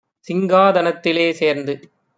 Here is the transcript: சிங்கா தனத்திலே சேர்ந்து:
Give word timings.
சிங்கா 0.27 0.71
தனத்திலே 0.71 1.31
சேர்ந்து: 1.31 1.73